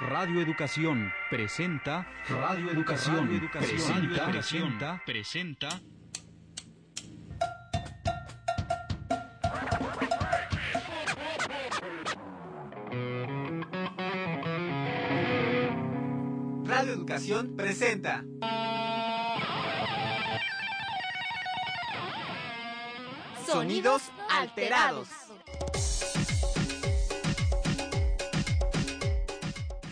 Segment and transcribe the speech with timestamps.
[0.00, 5.68] Radio Educación presenta Radio Educación, presenta, presenta, presenta.
[16.66, 18.22] Radio Educación presenta.
[23.46, 25.25] Sonidos alterados.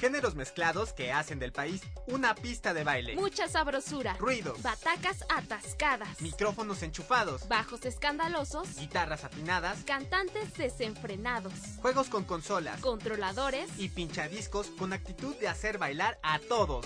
[0.04, 3.16] Géneros mezclados que hacen del país una pista de baile.
[3.16, 4.12] Mucha sabrosura.
[4.18, 4.60] Ruidos.
[4.60, 6.20] Batacas atascadas.
[6.20, 7.48] Micrófonos enchufados.
[7.48, 8.76] Bajos escandalosos.
[8.76, 9.82] Guitarras afinadas.
[9.84, 11.54] Cantantes desenfrenados.
[11.80, 12.82] Juegos con consolas.
[12.82, 13.70] Controladores.
[13.78, 16.84] Y pinchadiscos con actitud de hacer bailar a todos.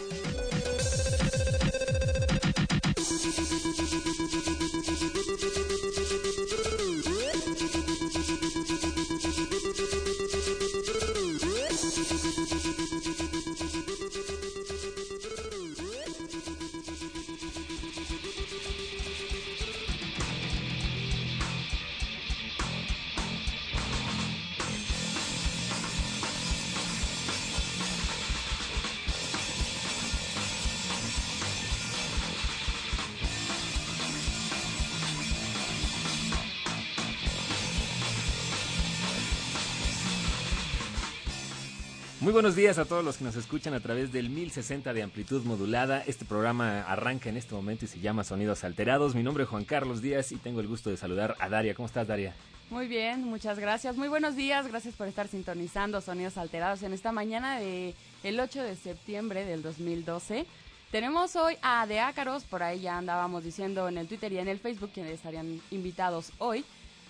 [42.28, 45.42] Muy buenos días a todos los que nos escuchan a través del 1060 de amplitud
[45.44, 46.04] modulada.
[46.06, 49.14] Este programa arranca en este momento y se llama Sonidos Alterados.
[49.14, 51.74] Mi nombre es Juan Carlos Díaz y tengo el gusto de saludar a Daria.
[51.74, 52.34] ¿Cómo estás, Daria?
[52.68, 53.96] Muy bien, muchas gracias.
[53.96, 54.68] Muy buenos días.
[54.68, 59.62] Gracias por estar sintonizando Sonidos Alterados en esta mañana de el 8 de septiembre del
[59.62, 60.44] 2012.
[60.90, 64.48] Tenemos hoy a De Ácaros, por ahí ya andábamos diciendo en el Twitter y en
[64.48, 66.66] el Facebook quienes estarían invitados hoy.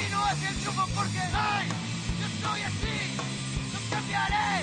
[0.00, 1.68] Camino hacia el triunfo porque ¡ay!
[2.20, 3.16] yo estoy así,
[3.72, 4.62] no cambiaré.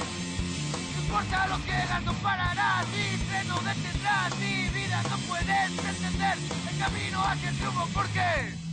[0.95, 5.69] No importa lo que hagas, no pararás, mi tren no detendrás, mi vida no puedes
[5.69, 6.37] entender
[6.71, 8.66] el camino hacia el triunfo porque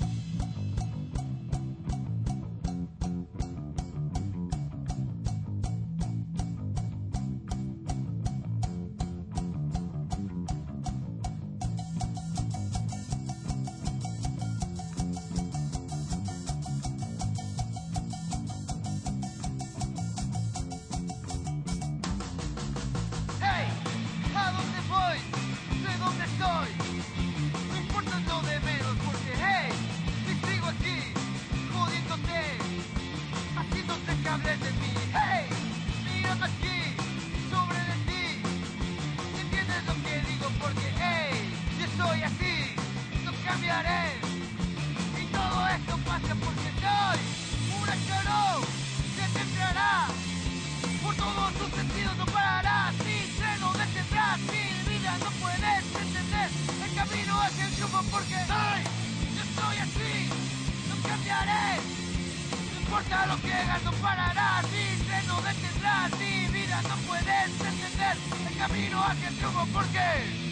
[58.11, 58.81] porque soy,
[59.37, 60.29] yo soy así,
[60.89, 61.81] no cambiaré.
[62.73, 67.51] No importa lo que hagas, no pararás, mi tren no detendrás, mi vida no puedes
[67.61, 68.17] entender
[68.49, 70.44] el camino hacia el triunfo porque...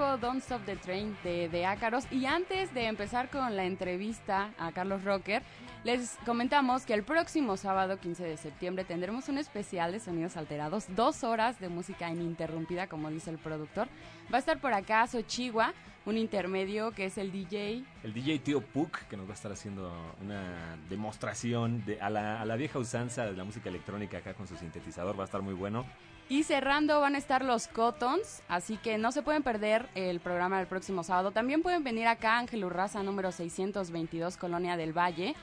[0.00, 2.04] Don't Stop the Train de, de Ácaros.
[2.10, 5.42] Y antes de empezar con la entrevista a Carlos Rocker,
[5.84, 10.86] les comentamos que el próximo sábado 15 de septiembre tendremos un especial de sonidos alterados,
[10.96, 13.88] dos horas de música ininterrumpida, como dice el productor.
[14.32, 15.74] Va a estar por acá Sochigua,
[16.06, 17.84] un intermedio que es el DJ.
[18.02, 19.92] El DJ Tío Puck, que nos va a estar haciendo
[20.22, 24.46] una demostración de, a, la, a la vieja usanza de la música electrónica acá con
[24.46, 25.84] su sintetizador, va a estar muy bueno.
[26.30, 30.58] Y cerrando van a estar los Cottons, así que no se pueden perder el programa
[30.58, 31.32] del próximo sábado.
[31.32, 35.34] También pueden venir acá, Ángel Urraza, número 622, Colonia del Valle.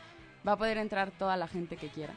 [0.47, 2.13] Va a poder entrar toda la gente que quiera.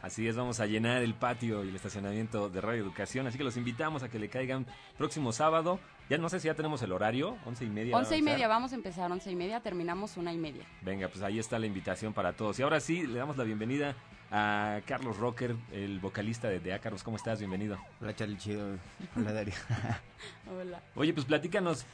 [0.00, 3.44] Así es, vamos a llenar el patio y el estacionamiento de Radio Educación, así que
[3.44, 4.66] los invitamos a que le caigan
[4.96, 5.78] próximo sábado.
[6.10, 7.96] Ya no sé si ya tenemos el horario, once y media.
[7.96, 10.64] Once y ¿va a media, vamos a empezar, once y media, terminamos una y media.
[10.82, 12.58] Venga, pues ahí está la invitación para todos.
[12.58, 13.94] Y ahora sí, le damos la bienvenida
[14.30, 17.02] a Carlos Rocker, el vocalista de, de Ácaros.
[17.02, 17.38] ¿Cómo estás?
[17.38, 17.78] Bienvenido.
[18.02, 18.76] Hola Charlie Chido,
[19.16, 19.54] hola Dario.
[20.54, 20.82] Hola.
[20.94, 21.86] Oye, pues platícanos,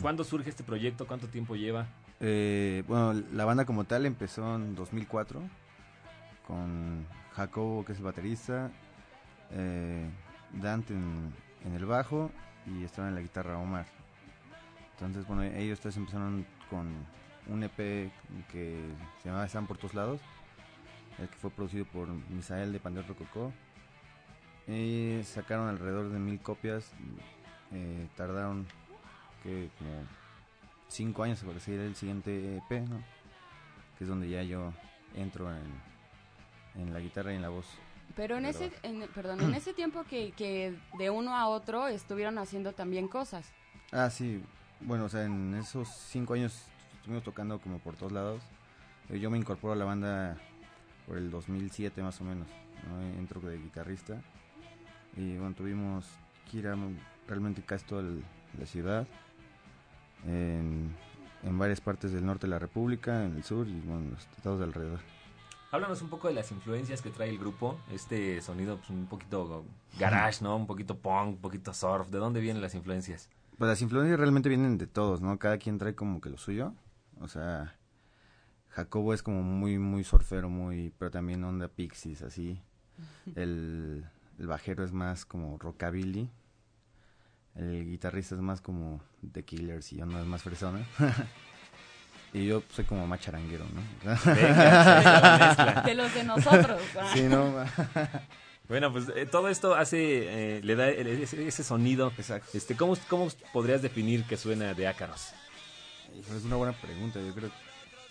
[0.00, 1.06] ¿cuándo surge este proyecto?
[1.06, 1.86] ¿Cuánto tiempo lleva?
[2.20, 5.42] Eh, bueno, la banda como tal empezó en 2004
[6.46, 8.70] con Jacobo, que es el baterista,
[9.50, 10.08] eh,
[10.52, 11.30] Dante en,
[11.66, 12.30] en el bajo
[12.66, 13.86] y estaba en la guitarra Omar.
[14.92, 16.88] Entonces, bueno, ellos tres empezaron con
[17.48, 17.76] un EP
[18.50, 18.78] que
[19.22, 20.20] se llamaba Están por todos lados,
[21.18, 23.52] el que fue producido por Misael de Pandero Rococó.
[24.66, 26.90] Y sacaron alrededor de mil copias.
[27.72, 28.66] eh, tardaron
[29.42, 30.04] que como
[30.88, 32.68] cinco años para seguir el siguiente EP.
[33.98, 34.72] Que es donde ya yo
[35.14, 37.66] entro en, en la guitarra y en la voz.
[38.16, 42.38] Pero en ese, en- perdón, en ese tiempo que, que de uno a otro estuvieron
[42.38, 43.50] haciendo también cosas.
[43.92, 44.42] Ah, sí.
[44.80, 46.66] Bueno, o sea, en esos cinco años
[46.96, 48.42] estuvimos tocando como por todos lados.
[49.10, 50.36] Eh, Yo me incorporo a la banda
[51.06, 52.46] por el 2007 más o menos.
[52.88, 53.00] ¿no?
[53.18, 54.20] Entro de guitarrista.
[55.16, 56.06] Y bueno, tuvimos
[56.50, 56.76] gira
[57.26, 58.22] realmente casi toda el-
[58.58, 59.06] la ciudad.
[60.26, 60.94] En,
[61.42, 64.58] en varias partes del norte de la República, en el sur y bueno, los estados
[64.58, 65.00] de alrededor.
[65.74, 69.64] Háblanos un poco de las influencias que trae el grupo, este sonido pues, un poquito
[69.98, 70.54] garage, ¿no?
[70.54, 72.10] Un poquito punk, un poquito surf.
[72.10, 73.28] ¿De dónde vienen las influencias?
[73.58, 75.36] Pues las influencias realmente vienen de todos, ¿no?
[75.36, 76.74] Cada quien trae como que lo suyo.
[77.18, 77.76] O sea,
[78.68, 82.62] Jacobo es como muy, muy surfero, muy, pero también onda pixies, así.
[83.34, 84.06] El,
[84.38, 86.30] el bajero es más como rockabilly.
[87.56, 89.00] El guitarrista es más como
[89.32, 90.86] The Killers y onda es más fresona.
[92.34, 93.80] y yo soy como más charanguero, ¿no?
[94.34, 95.82] Venga.
[95.86, 96.82] De los de nosotros.
[97.14, 97.54] sí, ¿no?
[98.66, 102.10] Bueno, pues eh, todo esto hace, eh, le da el- ese, ese sonido.
[102.16, 102.48] Exacto.
[102.56, 105.32] Este, ¿cómo, ¿Cómo podrías definir que suena de Ácaros?
[106.34, 107.20] Es una buena pregunta.
[107.20, 107.50] Yo creo,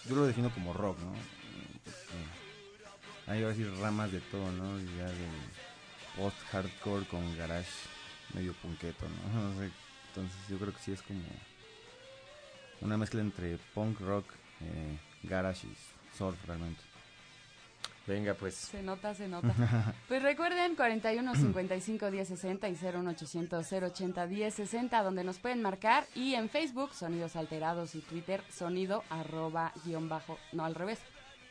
[0.07, 1.11] yo lo defino como rock, ¿no?
[1.83, 4.77] Porque hay ahora sí ramas de todo, ¿no?
[4.79, 5.25] Ya de
[6.17, 7.65] post hardcore con garage
[8.35, 9.63] medio punqueto, ¿no?
[9.63, 11.19] Entonces yo creo que sí es como
[12.83, 14.25] una mezcla entre punk rock,
[14.61, 16.81] eh, garage y surf realmente.
[18.05, 18.55] Venga, pues.
[18.55, 19.53] Se nota, se nota.
[20.09, 26.03] Pues recuerden 41 55 10 60 y 01800 080 10 60 donde nos pueden marcar
[26.13, 30.99] y en Facebook Sonidos Alterados y Twitter sonido arroba guion bajo, no al revés,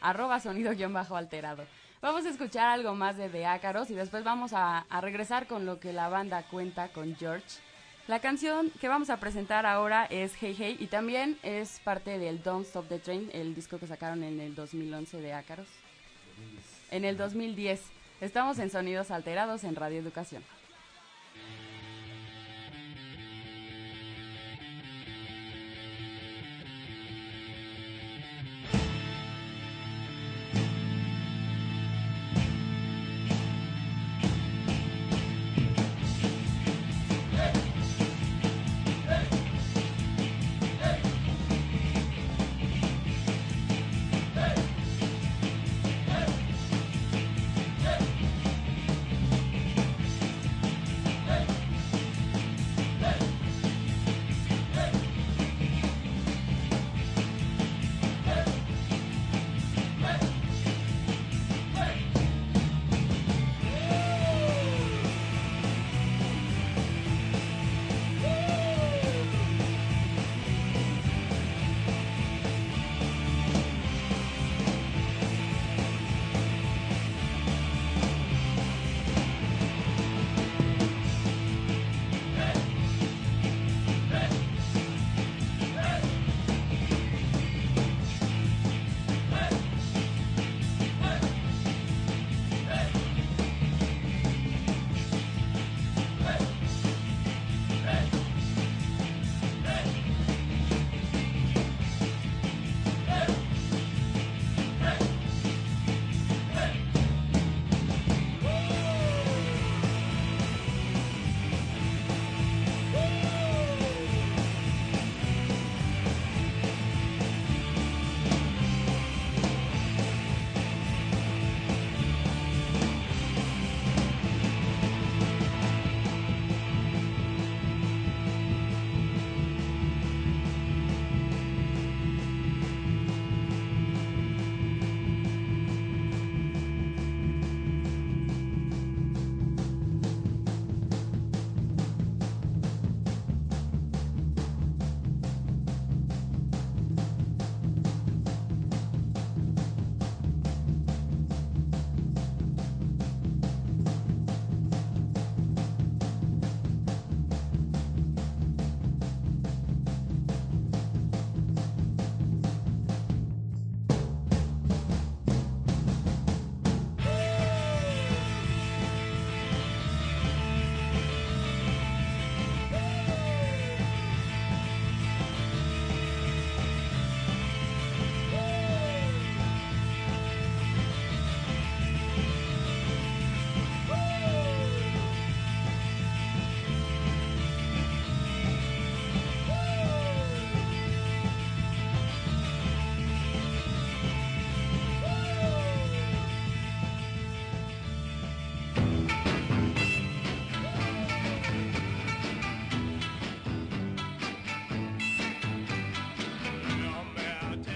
[0.02, 1.64] arroba sonido guion bajo alterado.
[2.02, 5.64] Vamos a escuchar algo más de The Ácaros y después vamos a, a regresar con
[5.64, 7.46] lo que la banda cuenta con George.
[8.12, 12.42] La canción que vamos a presentar ahora es Hey Hey y también es parte del
[12.42, 15.66] Don't Stop the Train, el disco que sacaron en el 2011 de Ácaros.
[16.90, 17.80] en el 2010.
[18.20, 20.44] Estamos en Sonidos Alterados en Radio Educación.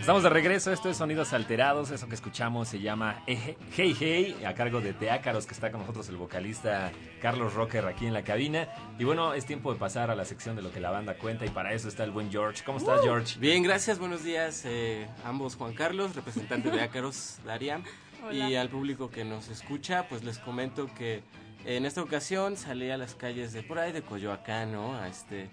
[0.07, 3.57] Estamos de regreso, esto es Sonidos Alterados, eso que escuchamos se llama Hey
[3.99, 8.15] Hey, a cargo de Teácaros, que está con nosotros el vocalista Carlos Rocker aquí en
[8.15, 8.69] la cabina.
[9.01, 11.45] Y bueno, es tiempo de pasar a la sección de lo que la banda cuenta
[11.45, 12.63] y para eso está el buen George.
[12.65, 13.37] ¿Cómo estás, George?
[13.41, 17.83] Bien, gracias, buenos días eh, ambos Juan Carlos, representante de Ácaros, Darían,
[18.31, 21.25] y al público que nos escucha, pues les comento que
[21.65, 24.95] en esta ocasión salí a las calles de por ahí de Coyoacán, ¿no?
[24.95, 25.49] A este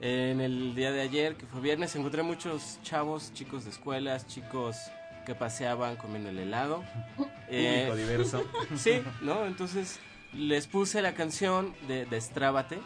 [0.00, 4.76] en el día de ayer, que fue viernes, encontré muchos chavos, chicos de escuelas, chicos
[5.26, 6.82] que paseaban comiendo el helado.
[7.16, 8.44] Público diverso.
[8.76, 9.46] Sí, ¿no?
[9.46, 9.98] Entonces
[10.32, 12.78] les puse la canción de Destrábate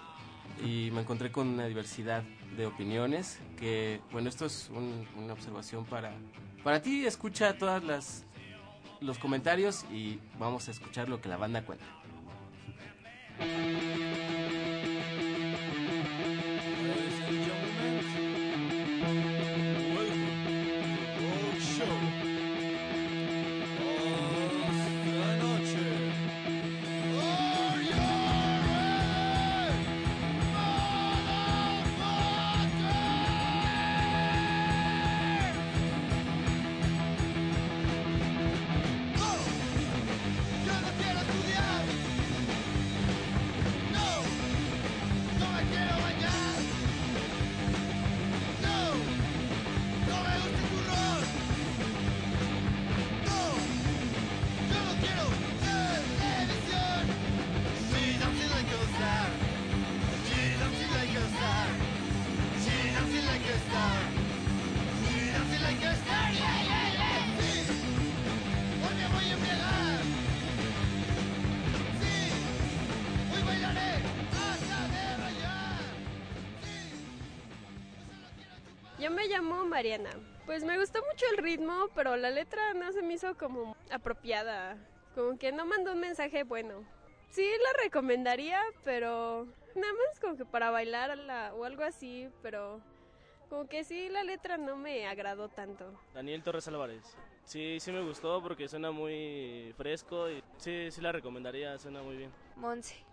[0.64, 2.22] y me encontré con una diversidad
[2.56, 6.12] de opiniones que, bueno, esto es un- una observación para,
[6.62, 7.04] para ti.
[7.06, 8.24] Escucha todas las
[9.00, 11.84] los comentarios y vamos a escuchar lo que la banda cuenta.
[79.02, 80.10] Yo me llamo Mariana.
[80.46, 84.76] Pues me gustó mucho el ritmo, pero la letra no se me hizo como apropiada.
[85.16, 86.84] Como que no mandó un mensaje bueno.
[87.28, 92.80] Sí la recomendaría, pero nada más como que para bailarla o algo así, pero
[93.48, 95.98] como que sí la letra no me agradó tanto.
[96.14, 97.16] Daniel Torres Álvarez.
[97.42, 102.18] Sí, sí me gustó porque suena muy fresco y sí, sí la recomendaría, suena muy
[102.18, 102.30] bien.
[102.54, 103.04] Monse.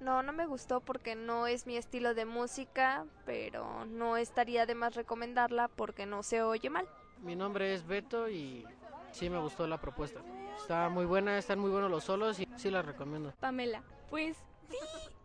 [0.00, 4.74] No, no me gustó porque no es mi estilo de música, pero no estaría de
[4.74, 6.88] más recomendarla porque no se oye mal.
[7.22, 8.64] Mi nombre es Beto y
[9.10, 10.20] sí me gustó la propuesta.
[10.56, 13.32] Está muy buena, están muy buenos los solos y sí la recomiendo.
[13.40, 14.36] Pamela, pues
[14.70, 14.76] sí,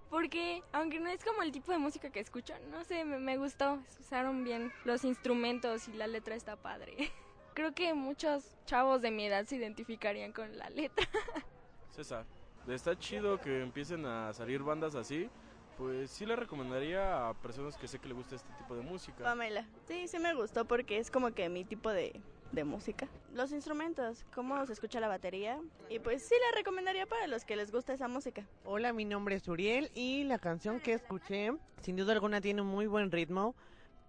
[0.10, 3.38] porque aunque no es como el tipo de música que escucho, no sé, me, me
[3.38, 3.80] gustó.
[4.00, 6.96] Usaron bien los instrumentos y la letra está padre.
[7.53, 11.08] Creo que muchos chavos de mi edad se identificarían con la letra.
[11.92, 12.25] César,
[12.67, 15.29] está chido que empiecen a salir bandas así.
[15.77, 19.24] Pues sí le recomendaría a personas que sé que le gusta este tipo de música.
[19.24, 23.08] Pamela, sí, sí me gustó porque es como que mi tipo de, de música.
[23.34, 25.60] Los instrumentos, cómo se escucha la batería.
[25.89, 28.46] Y pues sí la recomendaría para los que les gusta esa música.
[28.65, 31.51] Hola, mi nombre es Uriel y la canción que escuché,
[31.82, 33.55] sin duda alguna, tiene un muy buen ritmo.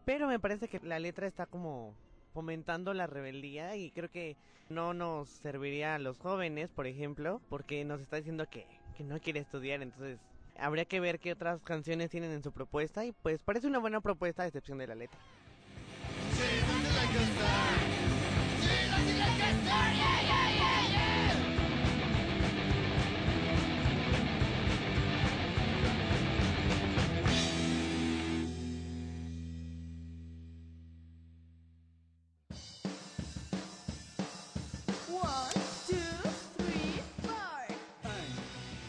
[0.04, 1.94] Pero me parece que la letra está como
[2.34, 4.36] fomentando la rebeldía y creo que
[4.68, 9.18] no nos serviría a los jóvenes, por ejemplo, porque nos está diciendo que, que no
[9.20, 10.18] quiere estudiar, entonces
[10.58, 14.00] habría que ver qué otras canciones tienen en su propuesta y pues parece una buena
[14.00, 15.18] propuesta a excepción de la letra.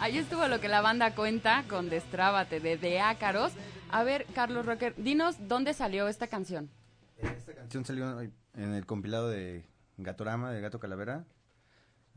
[0.06, 3.54] Ahí estuvo lo que la banda cuenta con Destrábate de De Ácaros.
[3.90, 6.70] A ver, Carlos Rocker, dinos dónde salió esta canción.
[7.18, 9.66] Esta canción salió en el compilado de
[9.98, 11.26] Gatorama, de Gato Calavera.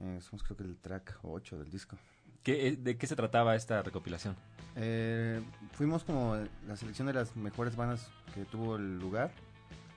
[0.02, 1.96] Eh, somos creo que el track 8 del disco.
[2.42, 4.36] ¿Qué, ¿De qué se trataba esta recopilación?
[4.76, 5.40] Eh,
[5.72, 9.30] fuimos como la selección de las mejores bandas que tuvo el lugar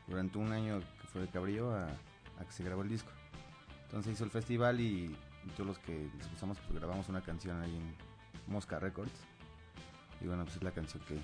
[0.08, 3.12] durante un año que fue de Cabrillo a, a que se grabó el disco.
[3.88, 5.13] Entonces hizo el festival y,
[5.45, 7.95] y todos los que les gustamos pues grabamos una canción ahí en
[8.47, 9.12] Mosca Records.
[10.19, 11.15] Y bueno, pues es la canción que,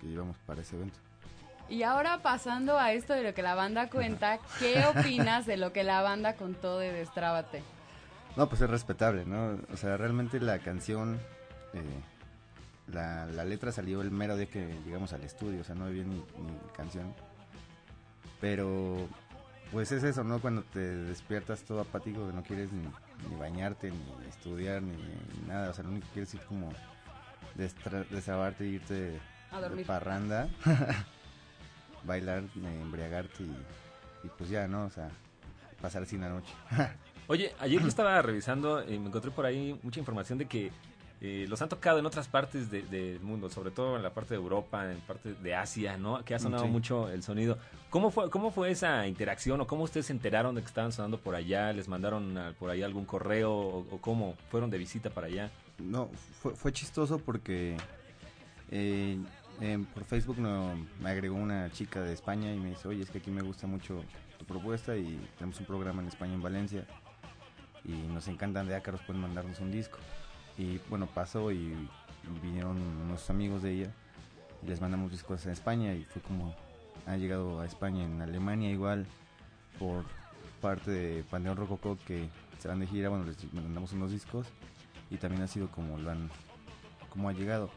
[0.00, 0.98] que llevamos para ese evento.
[1.68, 5.72] Y ahora pasando a esto de lo que la banda cuenta, ¿qué opinas de lo
[5.72, 7.62] que la banda contó de Destrábate?
[8.36, 9.58] No, pues es respetable, ¿no?
[9.72, 11.20] O sea, realmente la canción,
[11.72, 11.82] eh,
[12.88, 16.02] la, la, letra salió el mero día que llegamos al estudio, o sea, no había
[16.02, 17.14] ni, ni canción.
[18.40, 19.08] Pero,
[19.72, 20.40] pues es eso, ¿no?
[20.40, 22.82] Cuando te despiertas todo apático, que no quieres ni,
[23.28, 26.46] ni bañarte, ni estudiar, ni, ni, nada, o sea, lo único que quieres es ir
[26.46, 26.72] como
[28.10, 29.78] desabarte e irte a dormir.
[29.78, 30.48] de parranda,
[32.04, 33.56] bailar, embriagarte y,
[34.24, 34.84] y pues ya, ¿no?
[34.84, 35.10] O sea,
[35.80, 36.52] pasar así una noche.
[37.26, 40.70] Oye, ayer yo estaba revisando y me encontré por ahí mucha información de que
[41.20, 44.34] eh, los han tocado en otras partes del de, mundo, sobre todo en la parte
[44.34, 46.24] de Europa, en parte de Asia, ¿no?
[46.24, 46.70] Que ha sonado sí.
[46.70, 47.58] mucho el sonido.
[47.90, 51.18] ¿Cómo fue, ¿Cómo fue esa interacción o cómo ustedes se enteraron de que estaban sonando
[51.18, 51.72] por allá?
[51.72, 55.50] ¿Les mandaron a, por ahí algún correo o, o, cómo fueron de visita para allá?
[55.78, 57.76] No, fue, fue chistoso porque
[58.70, 59.18] eh,
[59.60, 63.10] eh, por Facebook no, me agregó una chica de España y me dice, oye, es
[63.10, 64.02] que aquí me gusta mucho
[64.38, 66.84] tu propuesta y tenemos un programa en España en Valencia
[67.84, 69.98] y nos encantan de ácaros, pueden mandarnos un disco.
[70.56, 71.88] Y bueno, pasó y
[72.42, 73.90] vinieron unos amigos de ella
[74.62, 76.54] y les mandamos discos en España y fue como
[77.06, 79.06] ha llegado a España, en Alemania igual,
[79.78, 80.04] por
[80.60, 84.46] parte de Panteón Rococó que se van de gira, bueno, les mandamos unos discos
[85.10, 86.30] y también ha sido como lo han,
[87.10, 87.70] como ha llegado.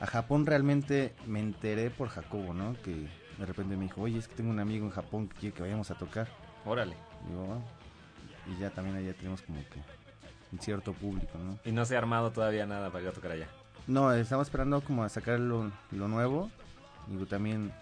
[0.00, 2.74] A Japón realmente me enteré por Jacobo, ¿no?
[2.84, 5.56] Que de repente me dijo, oye, es que tengo un amigo en Japón que quiere
[5.56, 6.28] que vayamos a tocar.
[6.64, 6.94] Órale.
[7.28, 7.60] Y oh,
[8.52, 9.80] y ya también allá tenemos como que
[10.52, 11.58] un cierto público, ¿no?
[11.64, 13.48] Y no se ha armado todavía nada para ir a tocar allá.
[13.86, 16.50] No, estamos esperando como a sacar lo, lo nuevo.
[17.10, 17.72] Y también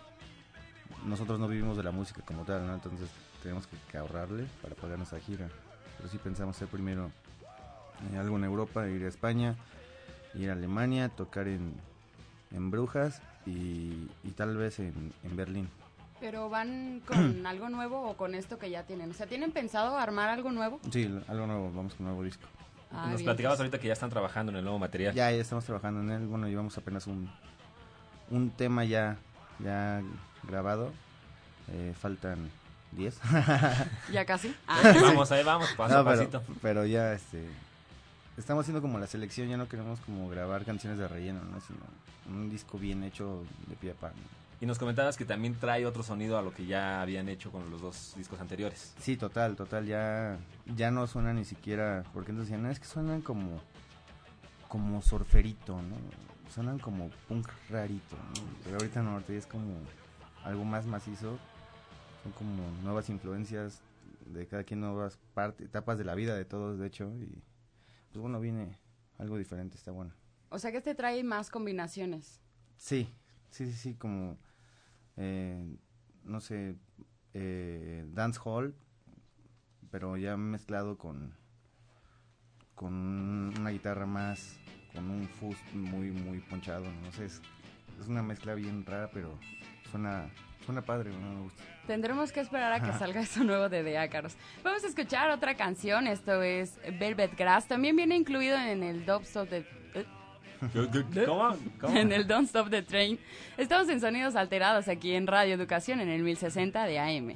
[1.04, 2.74] nosotros no vivimos de la música como tal, ¿no?
[2.74, 3.08] Entonces
[3.42, 5.48] tenemos que, que ahorrarle para pagar nuestra gira.
[5.96, 7.10] Pero sí pensamos hacer primero
[8.12, 9.56] eh, algo en Europa, ir a España,
[10.34, 11.74] ir a Alemania, tocar en,
[12.52, 15.68] en Brujas y, y tal vez en, en Berlín.
[16.20, 19.10] ¿Pero van con algo nuevo o con esto que ya tienen?
[19.10, 20.80] O sea, ¿tienen pensado armar algo nuevo?
[20.90, 22.46] Sí, algo nuevo, vamos con un nuevo disco.
[22.90, 23.66] Ah, Nos bien, platicabas pues.
[23.66, 25.14] ahorita que ya están trabajando en el nuevo material.
[25.14, 26.26] Ya, ya estamos trabajando en él.
[26.26, 27.30] Bueno, llevamos apenas un,
[28.30, 29.16] un tema ya,
[29.58, 30.02] ya
[30.44, 30.92] grabado.
[31.72, 32.48] Eh, faltan
[32.92, 33.20] 10.
[34.12, 34.54] ¿Ya casi?
[34.68, 34.80] Ah.
[34.84, 36.42] Ahí vamos, ahí vamos, paso no, a pasito.
[36.46, 37.44] Pero, pero, ya, este...
[38.36, 41.58] Estamos haciendo como la selección, ya no queremos como grabar canciones de relleno, ¿no?
[41.60, 41.78] Sino
[42.28, 44.12] un disco bien hecho de pie a pan.
[44.60, 47.70] Y nos comentabas que también trae otro sonido a lo que ya habían hecho con
[47.70, 48.94] los dos discos anteriores.
[48.98, 50.38] Sí, total, total, ya,
[50.74, 53.60] ya no suena ni siquiera, porque entonces decían, "No, es que suenan como,
[54.68, 55.96] como surferito, ¿no?
[56.50, 58.42] Suenan como punk rarito, ¿no?
[58.64, 59.74] Pero ahorita no, ahorita ya es como
[60.42, 61.38] algo más macizo,
[62.22, 63.82] son como nuevas influencias
[64.24, 67.42] de cada quien, nuevas partes, etapas de la vida de todos, de hecho, y
[68.10, 68.78] pues bueno, viene
[69.18, 70.14] algo diferente, está bueno.
[70.48, 72.40] O sea que este trae más combinaciones.
[72.76, 73.12] Sí,
[73.50, 74.38] sí, sí, sí, como,
[75.16, 75.76] eh,
[76.24, 76.76] no sé,
[77.34, 78.74] eh, dance hall,
[79.90, 81.34] pero ya mezclado con,
[82.74, 82.92] con
[83.58, 84.58] una guitarra más,
[84.94, 87.40] con un fuzz muy, muy ponchado, no sé, es,
[88.00, 89.38] es una mezcla bien rara, pero
[89.90, 90.30] suena,
[90.64, 91.34] suena padre, ¿no?
[91.34, 91.62] me gusta.
[91.86, 94.36] Tendremos que esperar a que salga eso nuevo de The Ácaros.
[94.64, 97.68] Vamos a escuchar otra canción, esto es Velvet Grass.
[97.68, 99.58] También viene incluido en el Stop the...
[99.94, 100.06] ¿eh?
[101.26, 101.56] ¿Cómo?
[101.80, 101.96] ¿Cómo?
[101.96, 103.18] En el Don't Stop the Train.
[103.56, 107.34] Estamos en Sonidos Alterados aquí en Radio Educación en el 1060 de AM.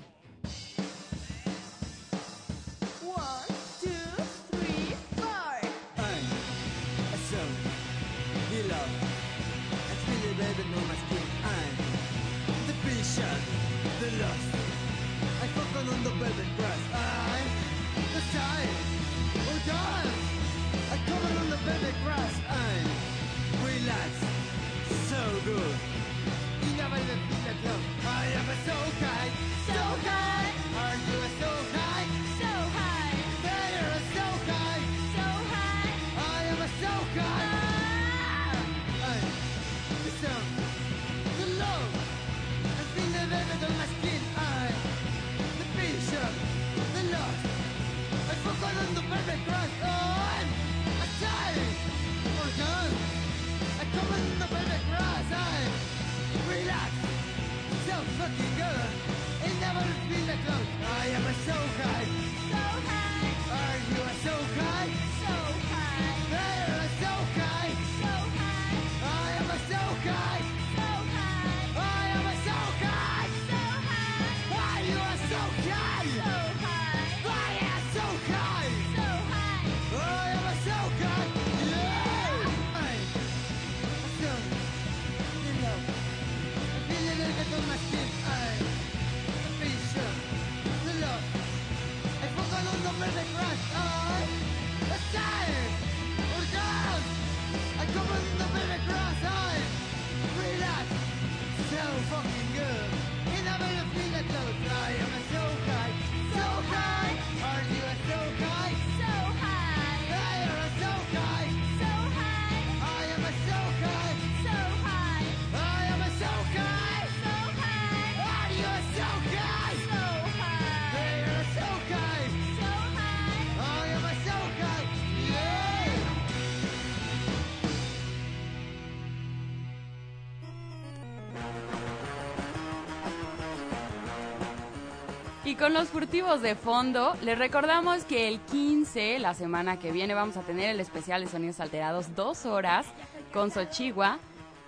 [135.61, 140.39] Con los furtivos de fondo, les recordamos que el 15, la semana que viene, vamos
[140.39, 142.87] a tener el especial de Sonidos Alterados, dos horas,
[143.31, 144.19] con Sochigua,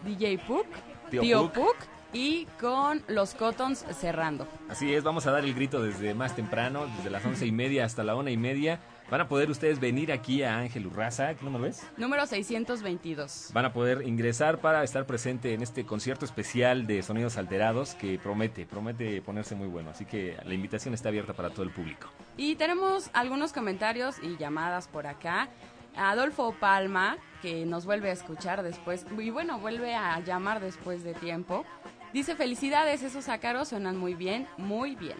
[0.05, 0.67] DJ Puck,
[1.11, 1.55] Tío Tío, Puck.
[1.55, 1.77] Puck,
[2.12, 4.46] y con los Cottons cerrando.
[4.68, 7.85] Así es, vamos a dar el grito desde más temprano, desde las once y media
[7.85, 8.81] hasta la una y media.
[9.11, 11.87] Van a poder ustedes venir aquí a Ángel Urraza, ¿qué número es?
[11.98, 13.51] Número 622.
[13.53, 18.18] Van a poder ingresar para estar presente en este concierto especial de Sonidos Alterados que
[18.18, 19.90] promete, promete ponerse muy bueno.
[19.90, 22.09] Así que la invitación está abierta para todo el público.
[22.38, 25.51] Y tenemos algunos comentarios y llamadas por acá.
[25.94, 31.12] Adolfo Palma, que nos vuelve a escuchar después, y bueno, vuelve a llamar después de
[31.12, 31.66] tiempo.
[32.12, 35.16] Dice, felicidades, esos ácaros suenan muy bien, muy bien.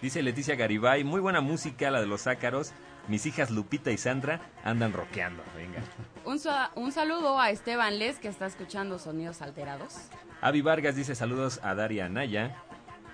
[0.00, 2.72] Dice Leticia Garibay, muy buena música la de los ácaros.
[3.08, 5.42] Mis hijas Lupita y Sandra andan rockeando.
[5.56, 5.82] Venga.
[6.24, 6.38] Un,
[6.76, 9.96] un saludo a Esteban Les, que está escuchando sonidos alterados.
[10.40, 12.54] Avi Vargas dice saludos a Daria Anaya.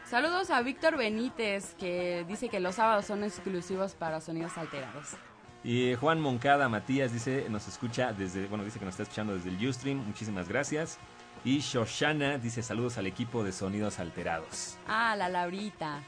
[0.05, 5.17] Saludos a Víctor Benítez, que dice que los sábados son exclusivos para sonidos alterados.
[5.63, 9.49] Y Juan Moncada Matías dice, nos escucha desde, bueno, dice que nos está escuchando desde
[9.49, 9.97] el Ustream.
[9.97, 10.99] Muchísimas gracias.
[11.45, 14.77] Y Shoshana dice saludos al equipo de Sonidos Alterados.
[14.89, 16.03] Ah, la Laurita.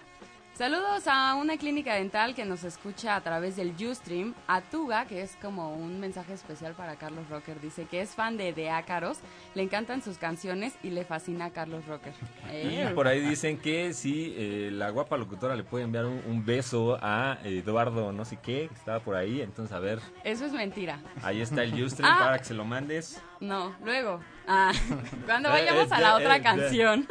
[0.57, 4.33] Saludos a una clínica dental que nos escucha a través del Ustream.
[4.47, 7.61] A Tuga, que es como un mensaje especial para Carlos Rocker.
[7.61, 9.19] Dice que es fan de De Ácaros,
[9.55, 12.15] le encantan sus canciones y le fascina a Carlos Rocker.
[12.51, 16.23] Y Eh, por ahí dicen que si eh, la guapa locutora le puede enviar un,
[16.27, 19.43] un beso a Eduardo no sé qué, que estaba por ahí.
[19.43, 21.01] Entonces, a ver, Eso es mentira.
[21.23, 22.19] ahí está el Ustream Ah.
[22.25, 23.21] para que se lo mandes.
[23.41, 24.21] No, luego.
[24.49, 24.73] Ah,
[25.27, 27.07] cuando Eh, vayamos a la otra canción.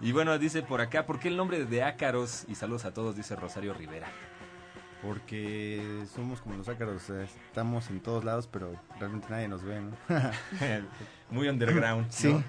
[0.00, 2.44] Y bueno, dice por acá, ¿por qué el nombre de Ácaros?
[2.48, 4.08] Y saludos a todos, dice Rosario Rivera.
[5.02, 9.80] Porque somos como los ácaros, sea, estamos en todos lados, pero realmente nadie nos ve,
[9.80, 9.92] ¿no?
[11.30, 12.10] Muy underground.
[12.10, 12.32] Sí.
[12.32, 12.42] ¿no?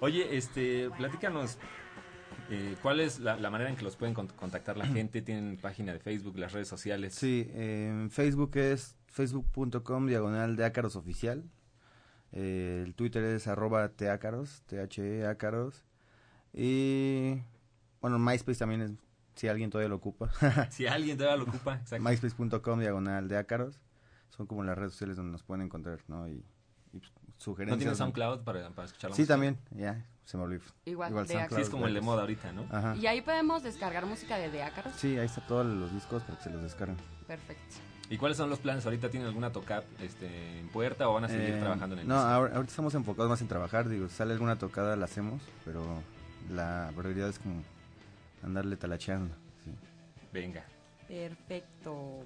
[0.00, 1.58] Oye, este, platícanos,
[2.50, 5.20] eh, ¿cuál es la, la manera en que los pueden con- contactar la gente?
[5.22, 7.14] ¿Tienen página de Facebook, las redes sociales?
[7.14, 11.44] Sí, en Facebook es facebook.com diagonal de ácaros oficial.
[12.32, 15.84] Eh, el Twitter es arroba teácaros, T-H-E ácaros.
[16.52, 17.40] Y
[18.00, 18.92] bueno, MySpace también es,
[19.34, 20.30] si alguien todavía lo ocupa.
[20.70, 22.08] Si alguien todavía lo ocupa, exacto.
[22.08, 23.80] MySpace.com diagonal de ácaros.
[24.30, 26.28] Son como las redes sociales donde nos pueden encontrar, ¿no?
[26.28, 26.44] Y,
[26.92, 27.76] y, pues, sugerencias.
[27.76, 29.34] ¿No tienes SoundCloud para, para escuchar la Sí, música?
[29.34, 30.62] también, ya, se me olvidó.
[30.84, 32.66] Igual, de SoundCloud, Sí, es como el de moda ahorita, ¿no?
[32.70, 32.94] Ajá.
[32.96, 34.92] Y ahí podemos descargar música de De Ácaros.
[34.96, 36.96] Sí, ahí está todos los discos para que se los descarguen.
[37.26, 37.76] Perfecto.
[38.10, 38.84] ¿Y cuáles son los planes?
[38.86, 42.08] ¿Ahorita tienen alguna tocada este, en puerta o van a seguir Eh, trabajando en el
[42.08, 43.88] No, ahora- ahorita estamos enfocados más en trabajar.
[43.88, 46.02] Digo, sale alguna tocada, la hacemos, pero
[46.50, 47.62] la prioridad es como
[48.42, 49.34] andarle talacheando.
[49.64, 49.70] sí.
[50.32, 50.64] Venga.
[51.06, 52.24] Perfecto.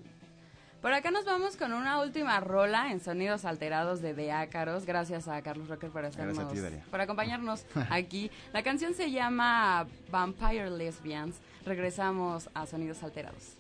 [0.80, 4.85] Por acá nos vamos con una última rola en sonidos alterados de De Ácaros.
[4.85, 6.85] Gracias a Carlos Rocker por ti, Daria.
[6.90, 8.30] por acompañarnos aquí.
[8.52, 11.37] La canción se llama Vampire Lesbians.
[11.64, 13.56] Regresamos a Sonidos Alterados.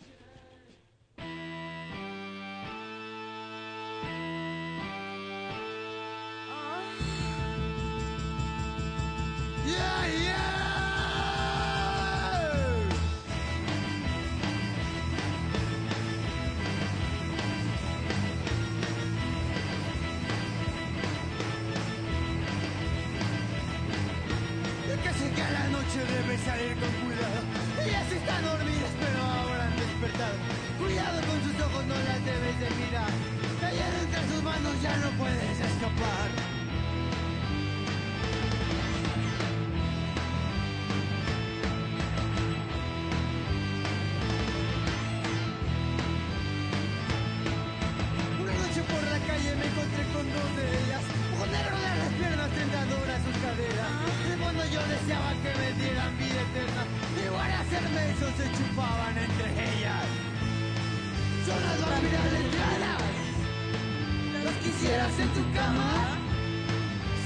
[65.02, 66.16] ¿Las quisieras en tu cama?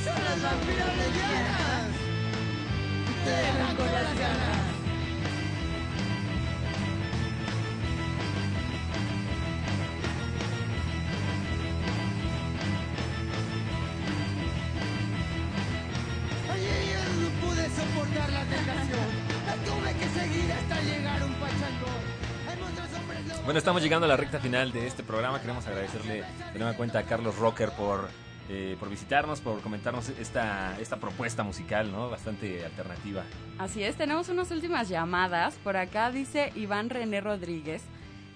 [0.03, 1.91] Son las vampiras lesbianas.
[3.23, 4.66] Te dejan con las ganas.
[23.57, 25.41] Bueno, estamos llegando a la recta final de este programa.
[25.41, 28.11] Queremos agradecerle de nueva cuenta a Carlos Rocker por,
[28.51, 32.11] eh, por visitarnos, por comentarnos esta, esta propuesta musical, ¿no?
[32.11, 33.25] Bastante alternativa.
[33.57, 35.55] Así es, tenemos unas últimas llamadas.
[35.65, 37.81] Por acá dice Iván René Rodríguez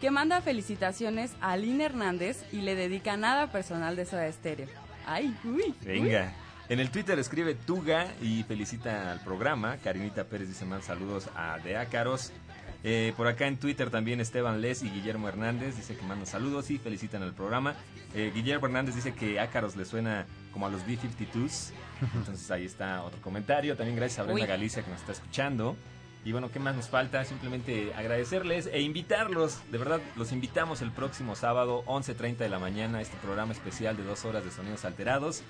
[0.01, 4.69] que manda felicitaciones a Aline Hernández y le dedica nada personal de Soda Stereo.
[5.05, 5.75] Ay, uy.
[5.83, 6.33] Venga.
[6.71, 9.77] En el Twitter escribe Tuga y felicita al programa.
[9.85, 12.33] Karinita Pérez dice más saludos a De Ácaros.
[12.83, 16.71] Eh, por acá en Twitter también Esteban Les y Guillermo Hernández dice que mandan saludos
[16.71, 17.75] y felicitan al programa.
[18.15, 21.73] Eh, Guillermo Hernández dice que Ácaros le suena como a los B-52s.
[22.15, 23.77] Entonces ahí está otro comentario.
[23.77, 24.49] También gracias a Brenda Uy.
[24.49, 25.77] Galicia que nos está escuchando.
[26.25, 27.25] Y bueno, ¿qué más nos falta?
[27.25, 29.59] Simplemente agradecerles e invitarlos.
[29.71, 33.97] De verdad, los invitamos el próximo sábado, 11.30 de la mañana, a este programa especial
[33.97, 35.43] de dos horas de sonidos alterados.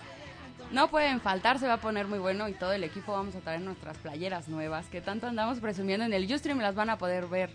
[0.72, 3.40] No pueden faltar, se va a poner muy bueno y todo el equipo vamos a
[3.40, 7.26] traer nuestras playeras nuevas que tanto andamos presumiendo en el Ustream, las van a poder
[7.26, 7.50] ver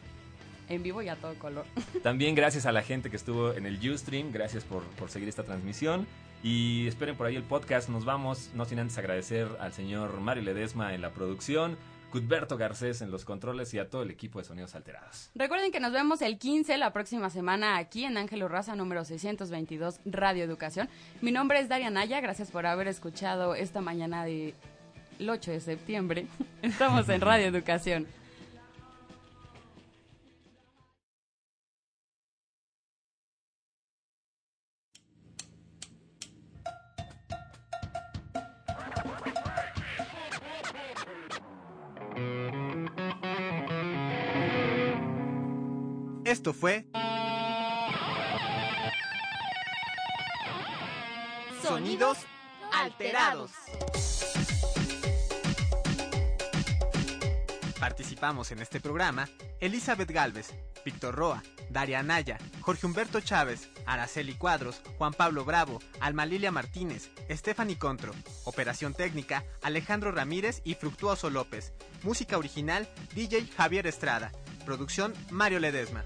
[0.67, 1.65] en vivo y a todo color.
[2.03, 5.43] También gracias a la gente que estuvo en el Ustream, gracias por, por seguir esta
[5.43, 6.05] transmisión.
[6.43, 7.89] Y esperen por ahí el podcast.
[7.89, 11.75] Nos vamos, no sin antes agradecer al señor Mario Ledesma en la producción,
[12.11, 15.29] Cudberto Garcés en los controles y a todo el equipo de Sonidos Alterados.
[15.35, 19.99] Recuerden que nos vemos el 15 la próxima semana aquí en Ángel Urraza número 622
[20.05, 20.89] Radio Educación.
[21.21, 24.53] Mi nombre es Daria Naya, gracias por haber escuchado esta mañana del
[25.27, 26.27] 8 de septiembre.
[26.61, 28.07] Estamos en Radio Educación.
[46.35, 46.85] Esto fue
[51.63, 52.17] Sonidos
[52.73, 53.51] Alterados.
[57.79, 59.29] Participamos en este programa
[59.61, 66.25] Elizabeth Galvez, Víctor Roa, Daria Anaya, Jorge Humberto Chávez, Araceli Cuadros, Juan Pablo Bravo, Alma
[66.25, 68.11] Lilia Martínez, Stephanie Contro.
[68.43, 71.71] Operación técnica, Alejandro Ramírez y Fructuoso López.
[72.03, 74.33] Música original, DJ Javier Estrada.
[74.65, 76.03] Producción, Mario Ledesma.